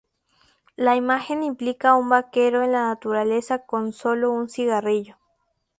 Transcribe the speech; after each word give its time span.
La 0.77 0.95
imagen 0.95 1.43
implica 1.43 1.89
a 1.89 1.95
un 1.95 2.09
vaquero 2.09 2.63
en 2.63 2.71
la 2.71 2.87
naturaleza 2.87 3.67
con 3.67 3.93
sólo 3.93 4.31
un 4.31 4.49
cigarrillo. 4.49 5.15